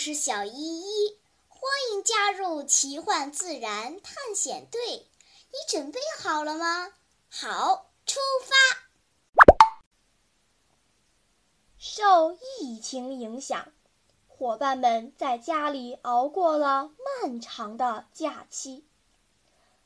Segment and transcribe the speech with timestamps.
[0.00, 5.06] 我是小依依，欢迎加入奇幻自然探险队。
[5.50, 6.94] 你准备好了吗？
[7.28, 8.56] 好，出发！
[11.76, 13.74] 受疫情影响，
[14.26, 18.86] 伙伴们在家里熬过了漫长的假期，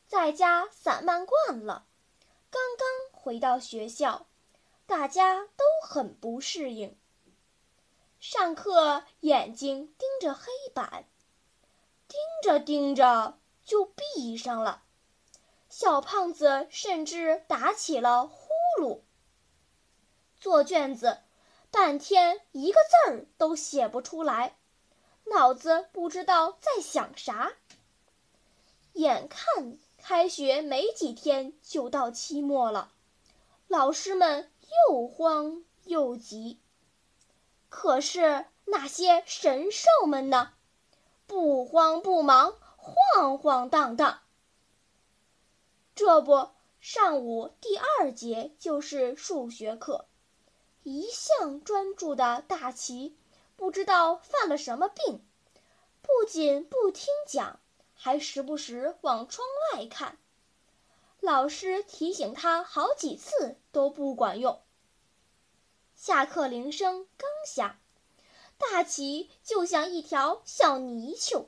[0.06, 1.87] 在家散漫惯了，
[2.51, 2.87] 刚刚
[3.20, 4.28] 回到学校，
[4.87, 6.96] 大家都很不适应。
[8.27, 11.05] 上课，眼睛盯着黑板，
[12.09, 14.83] 盯着盯着就闭上了。
[15.69, 18.48] 小胖子甚至打起了呼
[18.80, 19.02] 噜。
[20.41, 21.19] 做卷子，
[21.70, 24.56] 半天一个字儿都写不出来，
[25.25, 27.52] 脑子不知道在想啥。
[28.95, 32.91] 眼看开学没几天就到期末了，
[33.69, 34.50] 老师们
[34.89, 36.58] 又慌又急。
[37.77, 40.53] 可是那些神兽们呢？
[41.27, 44.20] 不慌不忙，晃晃荡荡。
[45.97, 50.06] 这不，上午第二节就是数学课。
[50.84, 53.19] 一向专注的大奇，
[53.56, 55.20] 不知道犯了什么病，
[56.00, 57.58] 不仅不听讲，
[57.92, 60.17] 还时不时往窗外看。
[61.19, 64.64] 老师提醒他好几次都不管用。
[66.06, 67.78] 下课铃声刚响，
[68.58, 71.46] 大奇就像一条小泥鳅，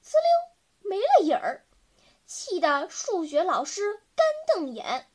[0.00, 1.62] 滋溜没了影儿，
[2.24, 5.06] 气得数学老师干瞪眼。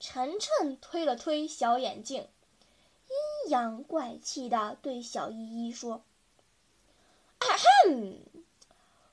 [0.00, 2.28] 晨晨推了推小眼镜，
[3.06, 6.02] 阴阳怪气地对小依依说
[7.38, 8.24] ：“哼，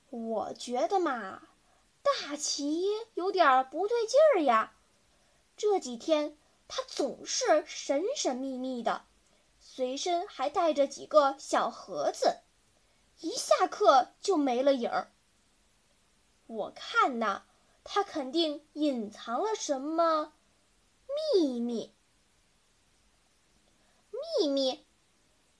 [0.09, 1.43] 我觉得嘛，
[2.01, 4.73] 大奇有点不对劲儿呀，
[5.55, 6.35] 这几天。”
[6.73, 9.03] 他总是神神秘秘的，
[9.59, 12.39] 随身还带着几个小盒子，
[13.19, 15.11] 一下课就没了影儿。
[16.47, 17.43] 我看呐，
[17.83, 20.31] 他肯定隐藏了什么
[21.35, 21.93] 秘密。
[24.39, 24.85] 秘密？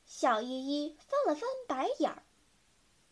[0.06, 2.24] 小依依翻了翻白眼儿，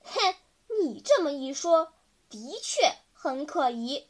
[0.03, 0.35] 哼，
[0.81, 1.91] 你这么一说，
[2.29, 4.07] 的确很可疑。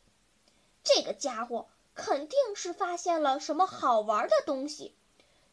[0.84, 1.68] 这个家伙。
[2.00, 4.96] 肯定是发现了什么好玩的东西，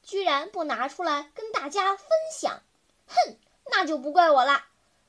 [0.02, 2.62] 居然不拿出来跟大家分享，
[3.08, 3.36] 哼，
[3.66, 4.64] 那就不怪我了。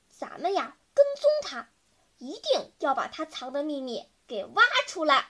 [0.10, 1.70] 咱们呀，跟踪他，
[2.18, 5.30] 一定要把他藏的秘密给挖出来。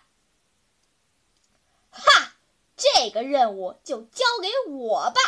[1.92, 2.34] 哈，
[2.78, 5.22] 这个任务就交给我吧。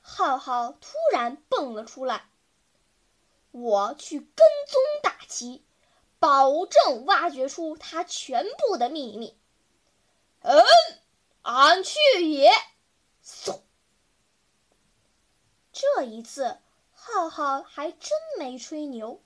[0.00, 2.28] 浩浩突然蹦了出来，
[3.50, 5.64] 我去跟踪大奇。
[6.24, 9.36] 保证挖掘出他全部的秘密。
[10.40, 10.64] 嗯，
[11.42, 11.98] 俺去
[12.30, 12.50] 也。
[13.22, 13.60] 嗖！
[15.70, 16.56] 这一次，
[16.94, 19.20] 浩浩还真没吹牛，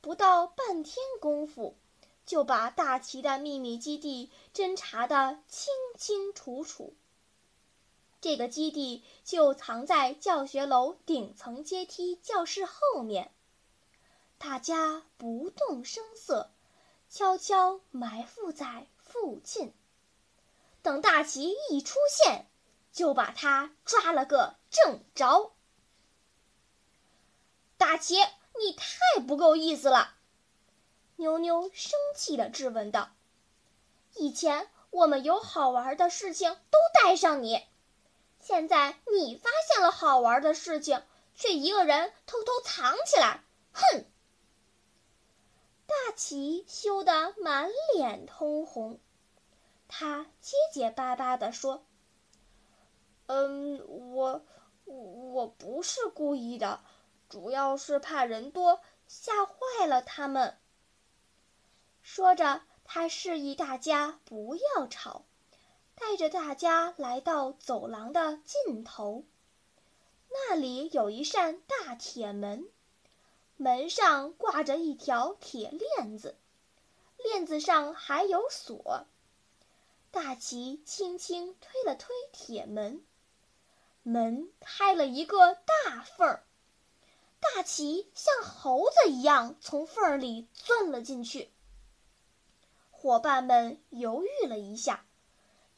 [0.00, 1.76] 不到半天功夫，
[2.24, 6.94] 就把大齐的秘密基地侦查的清清楚楚。
[8.20, 13.32] 这个基地就藏在教学楼顶层阶梯教室后面。
[14.38, 16.50] 大家不动声色，
[17.10, 19.74] 悄悄埋伏在附近。
[20.80, 22.46] 等大齐一出现，
[22.92, 25.52] 就把他抓了个正着。
[27.76, 28.16] 大齐，
[28.58, 30.14] 你太不够意思了！
[31.16, 33.10] 妞妞生气地质问道
[34.14, 37.66] ：“以前我们有好玩的事情都带上你，
[38.40, 41.02] 现在你发现了好玩的事情，
[41.34, 44.04] 却一个人偷偷藏起来，哼！”
[45.88, 49.00] 大奇羞得满脸通红，
[49.88, 51.86] 他结结巴巴地说
[53.24, 54.44] ：“嗯，我
[54.84, 56.80] 我不是故意的，
[57.30, 60.58] 主要是怕人多，吓坏了他们。”
[62.02, 65.24] 说着，他示意大家不要吵，
[65.94, 69.24] 带着大家来到走廊的尽头，
[70.28, 72.68] 那里有一扇大铁门。
[73.60, 76.38] 门上挂着一条铁链子，
[77.16, 79.04] 链子上还有锁。
[80.12, 83.04] 大奇轻轻推了推铁门，
[84.04, 86.46] 门开了一个大缝儿。
[87.40, 91.50] 大奇像猴子一样从缝儿里钻了进去。
[92.92, 95.04] 伙伴们犹豫了一下，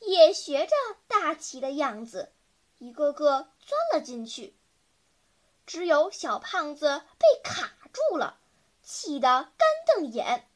[0.01, 0.73] 也学着
[1.09, 2.31] 大奇的样子，
[2.77, 4.55] 一个个钻了进去。
[5.71, 8.41] 只有小胖子被卡住了，
[8.83, 10.49] 气得干瞪眼，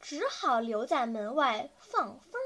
[0.00, 2.40] 只好留在门外放风。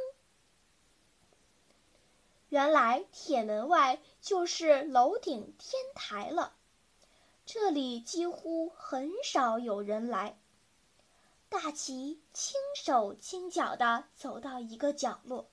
[2.48, 6.56] 原来铁门外就是楼顶天台了，
[7.44, 10.36] 这里几乎很少有人来。
[11.48, 15.48] 大奇轻手轻脚地走到一个角落，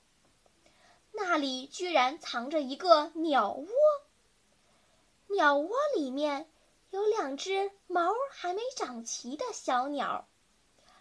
[1.12, 3.68] 那里居然藏着一个鸟窝。
[5.28, 6.48] 鸟窝里面
[6.94, 10.28] 有两只毛还没长齐的小鸟，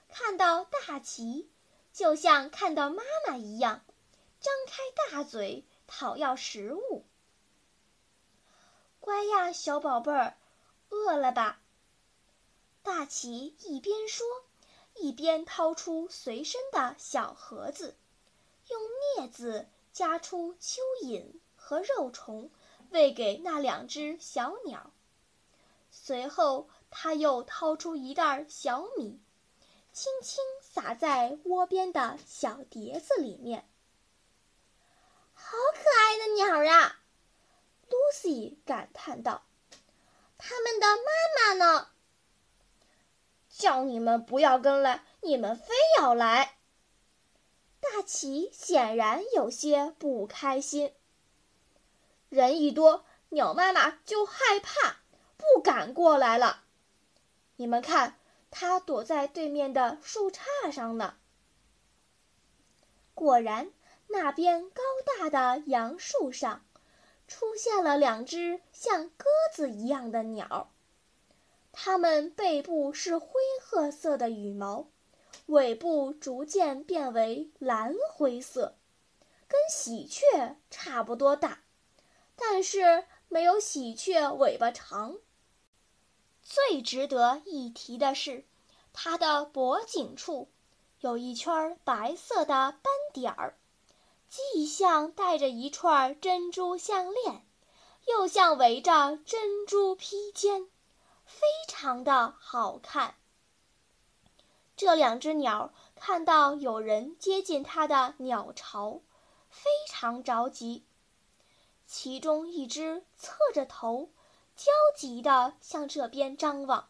[0.09, 1.47] 看到大齐，
[1.93, 3.85] 就像看到妈妈一样，
[4.39, 4.81] 张开
[5.11, 7.05] 大嘴讨要食物。
[8.99, 10.35] 乖呀，小宝贝儿，
[10.89, 11.61] 饿了吧？
[12.81, 14.25] 大齐一边说。
[14.95, 17.95] 一边掏出随身的小盒子，
[18.67, 18.81] 用
[19.17, 22.51] 镊子夹出蚯蚓和肉虫，
[22.91, 24.92] 喂给那两只小鸟。
[25.95, 29.21] 随后，他又掏出一袋小米，
[29.93, 33.69] 轻轻撒在窝边的小碟子里面。
[35.33, 36.99] 好可爱的鸟呀
[37.89, 39.45] ！Lucy 感叹道
[40.39, 41.03] ：“他们的妈
[41.37, 41.89] 妈呢？”
[43.47, 46.57] 叫你们不要跟来，你们非要来。
[47.79, 50.95] 大奇显然有些不开心。
[52.29, 55.02] 人一多，鸟妈妈就害怕，
[55.53, 56.63] 不敢过来了。
[57.57, 58.17] 你们看，
[58.49, 61.15] 它躲在对面的树杈上呢。
[63.13, 63.71] 果然，
[64.07, 66.65] 那边高大的杨树上，
[67.27, 70.71] 出现了两只像鸽子一样的鸟。
[71.71, 73.27] 它们背部是灰
[73.61, 74.87] 褐色的羽毛，
[75.47, 78.77] 尾部逐渐变为蓝灰色，
[79.47, 81.63] 跟喜鹊差不多大，
[82.35, 85.17] 但是没有喜鹊尾巴长。
[86.43, 88.45] 最值得一提的是，
[88.91, 90.49] 它的脖颈处
[90.99, 93.57] 有一圈白色的斑点儿，
[94.29, 97.45] 既像戴着一串珍珠项链，
[98.07, 100.69] 又像围着珍珠披肩。
[101.25, 103.15] 非常的好看。
[104.75, 109.01] 这两只鸟看到有人接近它的鸟巢，
[109.49, 110.83] 非常着急。
[111.87, 114.09] 其中一只侧着头，
[114.55, 116.89] 焦急地向这边张望；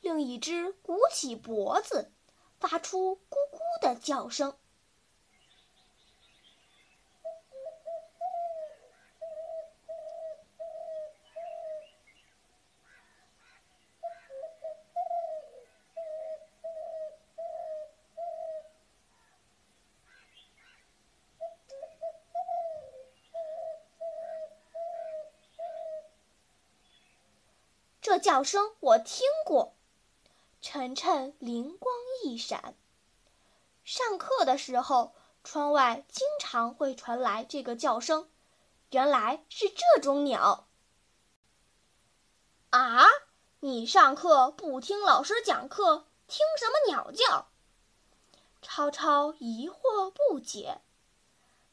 [0.00, 2.12] 另一只鼓起脖子，
[2.58, 4.56] 发出咕咕的叫声。
[28.14, 29.74] 这叫声我听过，
[30.62, 32.76] 晨晨灵光一闪。
[33.82, 35.12] 上课的时候，
[35.42, 38.28] 窗外经常会传来这个叫声，
[38.90, 40.68] 原来是这种鸟。
[42.70, 43.04] 啊，
[43.58, 47.48] 你上课不听老师讲课，听什么鸟叫？
[48.62, 50.80] 超超疑惑不解，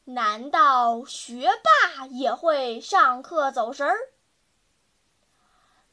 [0.06, 3.96] 难道学霸也会上课走神儿？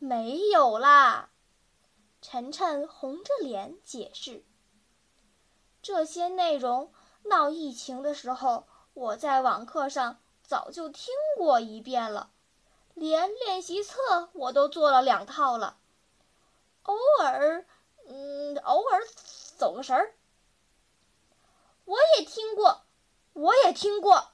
[0.00, 1.31] 没有啦，
[2.23, 4.45] 晨晨红着脸解释。
[5.83, 6.93] 这些内容
[7.25, 12.31] 闹疫情的时候，我在网课上早就听过一遍了，
[12.95, 15.81] 连练习册我都做了两套了。
[16.85, 17.67] 偶尔，
[18.07, 19.00] 嗯，偶尔
[19.57, 20.14] 走个神儿。
[21.85, 22.85] 我也听过，
[23.33, 24.28] 我也听过。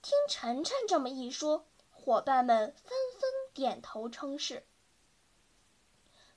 [0.00, 1.66] 听晨晨这么一说，
[2.06, 3.28] 伙伴们纷纷。
[3.52, 4.64] 点头称是。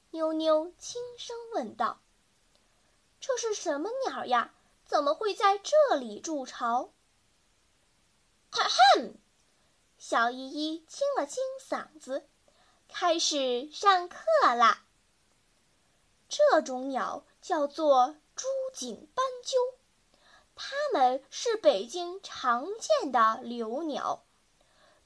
[0.09, 1.99] 妞妞轻声问道
[3.19, 4.53] ：“这是什么鸟呀？
[4.85, 6.91] 怎么会在这里筑巢？”
[8.49, 9.15] 哈哼，
[9.97, 12.25] 小依依清了清嗓子，
[12.87, 14.85] 开始上课啦。
[16.29, 19.57] 这种鸟叫做朱颈斑鸠，
[20.55, 24.23] 它们是北京常见的留鸟。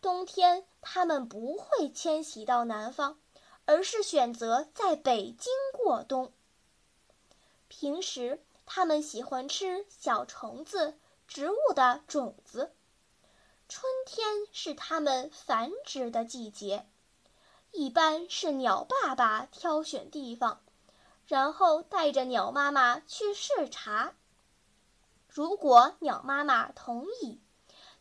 [0.04, 3.18] 冬天，它们不会迁徙到南方，
[3.64, 6.34] 而是选择在北京过冬。
[7.70, 12.74] 平时，它们喜欢吃小虫子、植物的种子。
[13.70, 16.86] 春天是它们繁殖的季节，
[17.72, 20.62] 一般是鸟爸爸挑选地方，
[21.26, 24.14] 然后带着鸟妈妈去视察。
[25.30, 27.40] 如果鸟妈妈同意。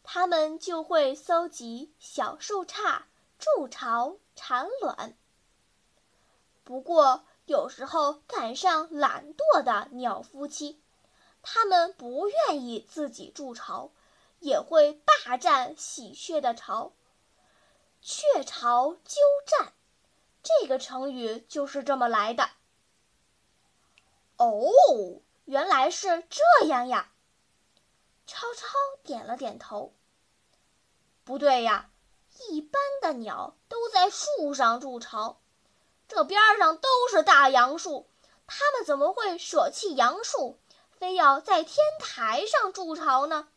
[0.02, 3.02] 它们就会搜集小树杈
[3.38, 5.16] 筑巢产卵。
[6.64, 10.80] 不过，有时候赶上懒惰的鸟夫妻，
[11.42, 13.90] 他们不愿意自己筑巢，
[14.40, 16.92] 也会霸占喜鹊的巢。
[18.00, 19.72] 鹊巢鸠占，
[20.42, 22.50] 这个成语就是这么来的。
[24.36, 24.72] 哦，
[25.44, 27.11] 原来是这样呀！
[28.32, 28.66] 超超
[29.04, 29.94] 点了点头。
[31.22, 31.90] 不对呀，
[32.48, 35.42] 一般的鸟都在树上筑巢，
[36.08, 38.08] 这边上都是大杨树，
[38.46, 40.58] 它们怎么会舍弃杨树，
[40.92, 43.48] 非要在天台上筑巢呢？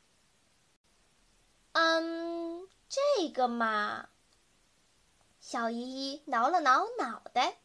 [1.72, 4.10] 嗯，这个嘛，
[5.40, 7.60] 小依依挠了挠脑袋，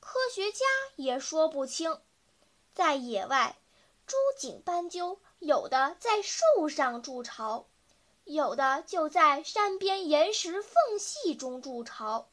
[0.00, 2.00] 科学家也说不清。
[2.74, 3.56] 在野外，
[4.06, 7.66] 朱颈斑鸠有的在树上筑巢，
[8.24, 12.28] 有的就在山边岩石缝隙中筑巢。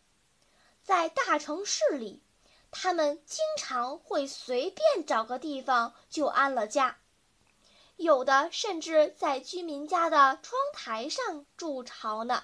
[0.84, 2.22] 在大城市里，
[2.70, 7.00] 它们经常会随便找个地方就安了家。
[7.96, 12.44] 有的甚至在居民家的窗台上筑巢呢。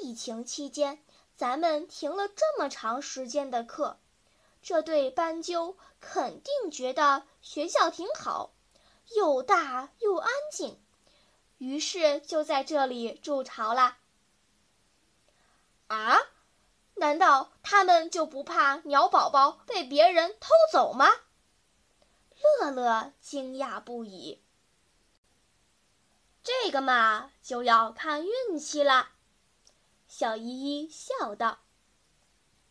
[0.00, 1.04] 疫情期间，
[1.36, 3.98] 咱们停了这么长时间的课，
[4.62, 8.52] 这对斑鸠肯定觉得学校挺好，
[9.16, 10.80] 又大又安静，
[11.58, 13.96] 于是就在这里筑巢了。
[15.88, 16.18] 啊？
[16.94, 21.10] 难道他们就不怕鸟宝宝被别人偷走吗？
[22.60, 24.42] 乐乐惊讶不已。
[26.44, 29.10] 这个嘛，就要看运气了。
[30.06, 31.60] 小依依笑道：“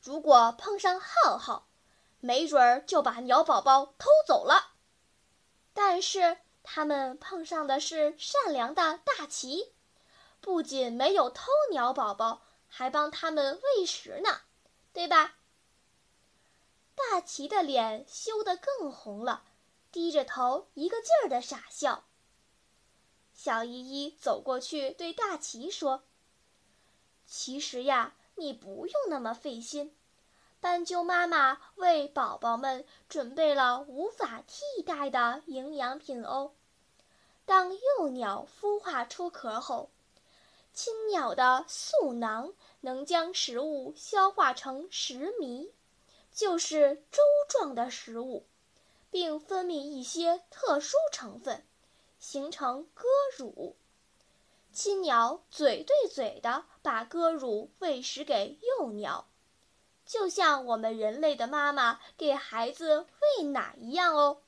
[0.04, 1.68] 如果碰上浩浩，
[2.20, 4.71] 没准儿就把鸟宝宝偷走了。
[5.74, 9.74] 但是他们碰上的是善良的大奇，
[10.40, 14.42] 不仅没有偷鸟宝宝，还帮他们喂食呢，
[14.94, 15.38] 对吧？”
[16.96, 19.44] 大奇的脸羞得更红了。
[19.92, 22.06] 低着头，一个劲儿的傻笑。
[23.34, 26.04] 小依依走过去对大奇说
[27.28, 29.94] ：“其实呀，你不用那么费心，
[30.62, 36.52] 斑鸠妈妈为宝宝们准备了无法替代的营养品哦。
[37.46, 39.90] 当幼鸟孵化出壳后，
[40.74, 45.72] 亲鸟的嗉囊能将食物消化成食糜，
[46.32, 48.46] 就是粥状的食物。”
[49.12, 51.66] 并分泌一些特殊成分，
[52.18, 53.04] 形成鸽
[53.38, 53.76] 乳。
[54.72, 59.28] 亲鸟嘴对嘴地把鸽乳喂食给幼鸟，
[60.12, 64.42] 就像我们人类的妈妈给孩子喂奶一样哦。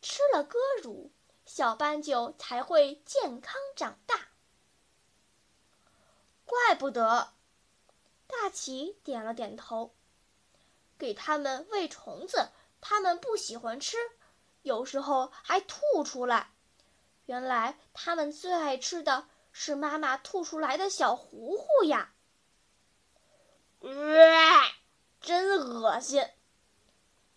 [0.00, 1.12] 吃了鸽乳，
[1.44, 4.28] 小斑鸠才会健康长大。
[6.46, 7.34] 怪不得，
[8.26, 9.94] 大奇点了点头。
[10.96, 12.48] 给它们喂虫子。
[12.80, 13.98] 它们不喜欢吃，
[14.62, 16.50] 有时候还吐出来。
[17.26, 22.11] 原来它们最爱吃的是妈妈吐出来的小糊糊呀！
[25.20, 26.24] 真恶心！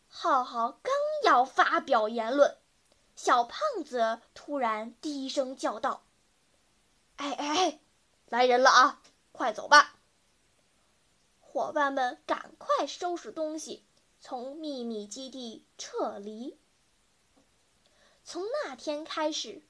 [0.07, 2.57] 浩浩刚要发表言论，
[3.15, 6.05] 小胖子突然低声叫道
[7.17, 7.79] ：“哎哎哎，
[8.27, 9.01] 来人了啊！
[9.31, 9.95] 快走吧！”
[11.41, 13.85] 伙伴们赶快收拾东西。
[14.19, 16.57] 从秘密基地撤离。
[18.23, 19.61] 从那天开始，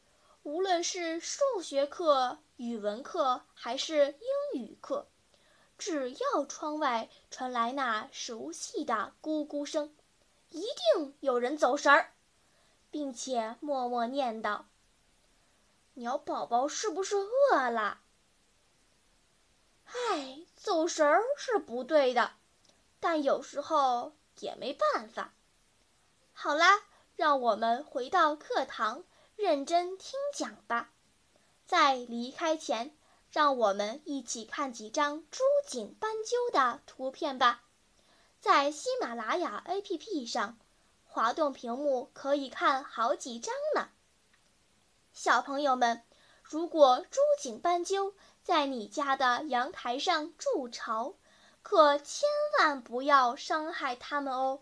[0.44, 4.18] 无论是数学课、语文课还是
[4.54, 5.08] 英语课，
[5.78, 9.96] 只要窗外传来那熟悉的咕咕声，
[10.50, 12.14] 一定有人走神儿，
[12.92, 14.64] 并且默默念叨
[15.96, 18.02] ：“鸟宝宝是不是饿了？”
[19.86, 22.34] 唉，走神儿是不对的，
[23.00, 24.14] 但有时候。
[24.42, 25.34] 也没办法。
[26.34, 26.82] 好啦，
[27.16, 29.06] 让我们回到课堂，
[29.38, 30.92] 认真听讲吧。
[31.66, 32.94] 在离开前，
[33.36, 37.64] 让我们一起看几张朱颈斑鸠的图片吧。
[38.40, 40.58] 在喜马拉雅 APP 上，
[41.04, 43.90] 滑动屏幕可以看好几张呢。
[45.12, 46.02] 小朋友们，
[46.44, 51.16] 如果朱颈斑鸠在你家的阳台上筑巢，
[51.62, 54.62] 可千万不要伤害它们哦！